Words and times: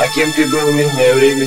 А 0.00 0.08
кем 0.08 0.32
ты 0.32 0.46
был 0.46 0.60
в 0.60 0.74
мирное 0.74 1.12
время? 1.12 1.46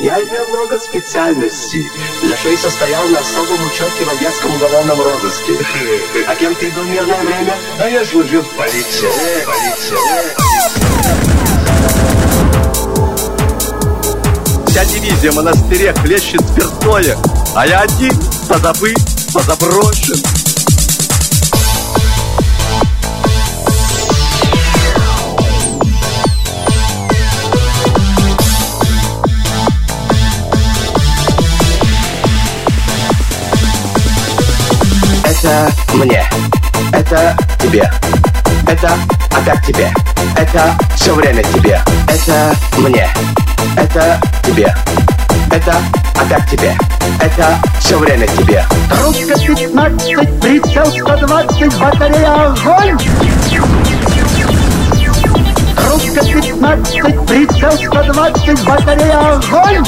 Я 0.00 0.22
имел 0.22 0.46
много 0.50 0.78
специальностей. 0.78 1.84
Для 2.22 2.36
шеи 2.36 2.54
состоял 2.54 3.02
на 3.08 3.18
особом 3.18 3.66
учете 3.66 4.04
в 4.04 4.10
Одесском 4.10 4.54
уголовном 4.54 5.00
розыске. 5.02 5.54
А 6.28 6.36
кем 6.36 6.54
ты 6.54 6.70
был 6.70 6.84
в 6.84 6.88
мирное 6.88 7.20
время? 7.20 7.52
А 7.80 7.88
я 7.88 8.04
служил 8.04 8.42
в 8.42 8.50
полиции. 8.50 9.08
Полиция. 9.44 9.98
Вся 14.68 14.84
дивизия 14.84 15.32
в 15.32 15.34
монастыре 15.34 15.92
хлещет 15.94 16.42
спиртное, 16.42 17.18
а 17.56 17.66
я 17.66 17.80
один 17.80 18.12
позабыт, 18.48 19.00
позаброшен. 19.34 20.49
Это 35.50 35.72
мне. 35.94 36.24
Это 36.92 37.36
тебе. 37.58 37.90
Это 38.68 38.92
опять 39.32 39.66
тебе. 39.66 39.92
Это 40.36 40.78
все 40.94 41.12
время 41.12 41.42
тебе. 41.42 41.80
Это 42.06 42.54
мне. 42.78 43.08
Это 43.76 44.20
тебе. 44.44 44.72
Это 45.50 45.76
опять 46.14 46.48
тебе. 46.48 46.78
Это 47.20 47.58
все 47.80 47.98
время 47.98 48.28
тебе. 48.28 48.64
Русская 49.02 49.34
15, 49.34 50.40
прицел 50.40 50.86
120, 50.86 51.80
батарея 51.80 52.52
огонь! 52.52 52.96
Русская 55.90 56.32
15, 56.32 57.26
прицел 57.26 57.72
120, 57.72 58.64
батарея 58.64 59.18
огонь! 59.18 59.84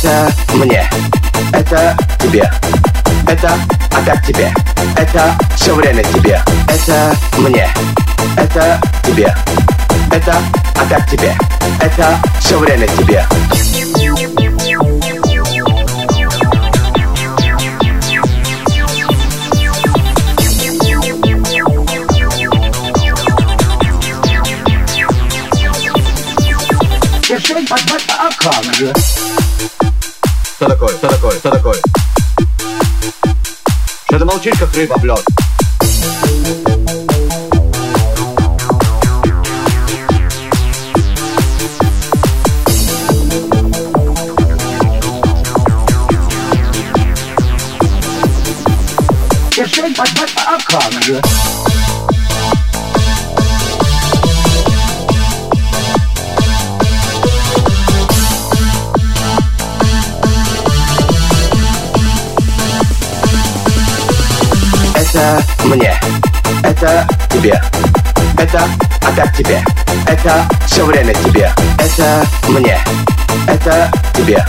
Это 0.00 0.32
мне. 0.54 0.88
Это 1.52 1.96
тебе. 2.20 2.48
Это 3.26 3.50
опять 3.90 4.24
тебе. 4.24 4.54
Это 4.96 5.36
все 5.56 5.74
время 5.74 6.04
тебе. 6.04 6.40
Это 6.68 7.16
мне. 7.36 7.68
Это 8.36 8.80
тебе. 9.04 9.34
Это 10.12 10.36
опять 10.80 11.10
тебе. 11.10 11.36
Это 11.80 12.16
все 12.38 12.58
время 12.58 12.86
тебе. 12.86 13.26
А 28.20 28.30
как 28.38 28.74
же? 28.74 28.92
Что 30.58 30.66
такое? 30.70 30.88
Что 30.88 31.08
такое? 31.08 31.38
Что 31.38 31.50
такое? 31.50 31.74
Что 34.06 34.18
ты 34.18 34.24
молчишь, 34.24 34.58
как 34.58 34.74
рыба 34.74 34.94
в 34.98 35.04
лед? 35.04 35.24
Держи, 49.54 49.94
батата, 49.96 50.42
а 50.44 50.58
как 50.66 50.92
же? 51.04 51.22
Это 65.28 65.42
мне. 65.64 65.94
Это 66.62 67.06
тебе. 67.28 67.60
Это 68.38 68.62
опять 69.06 69.36
тебе. 69.36 69.62
Это 70.06 70.48
все 70.66 70.86
время 70.86 71.12
тебе. 71.12 71.52
Это 71.78 72.24
мне. 72.48 72.78
Это 73.46 73.90
тебе. 74.14 74.42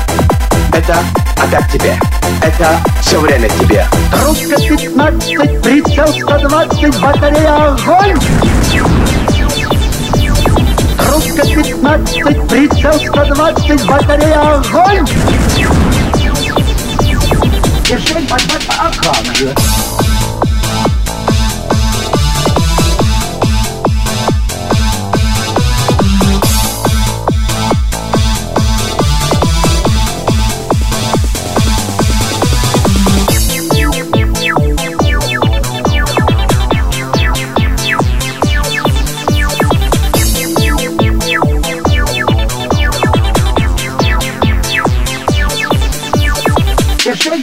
Это 0.72 1.00
опять 1.36 1.70
тебе. 1.74 2.00
Это 2.42 2.80
все 3.02 3.20
время 3.20 3.50
тебе. 3.50 3.86
Русская 4.24 4.56
15, 4.56 5.62
прицел 5.62 6.08
120, 6.08 7.02
батарея 7.02 7.74
огонь! 7.74 8.18
Русская 11.12 11.44
15, 11.44 12.48
прицел 12.48 12.94
120, 12.94 13.86
батарея 13.86 14.60
огонь! 14.60 15.06
Держи, 17.84 18.16
а 18.78 18.92
как? 19.02 19.99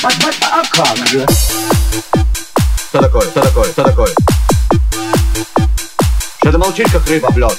А 0.09 0.63
как 0.71 0.97
же? 1.09 1.27
Что 2.91 3.03
такое? 3.03 3.29
Что 3.29 3.41
такое? 3.41 3.73
Что 3.73 3.83
такое? 3.83 4.09
Что 6.39 6.53
ты 6.53 6.59
молчишь, 6.59 6.87
как 6.93 7.05
рыба 7.09 7.27
в 7.33 7.37
лед? 7.37 7.59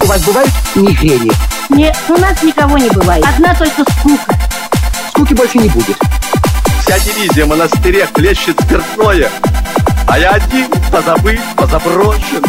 У 0.00 0.06
вас 0.06 0.20
бывают 0.22 0.50
мигрени? 0.76 1.32
Нет, 1.70 1.96
у 2.08 2.16
нас 2.18 2.40
никого 2.44 2.78
не 2.78 2.90
бывает. 2.90 3.24
Одна 3.26 3.52
только 3.56 3.82
скука. 3.90 4.38
Скуки 5.08 5.34
больше 5.34 5.58
не 5.58 5.68
будет. 5.70 5.96
Дивизия 7.04 7.46
в 7.46 7.48
монастыре 7.48 8.06
хлещет 8.06 8.60
спиртное, 8.60 9.28
а 10.06 10.18
я 10.20 10.30
один 10.30 10.70
позабыт, 10.90 11.40
позаброшен. 11.56 12.44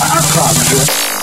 А 0.00 0.22
как 0.32 0.54
же? 0.64 1.15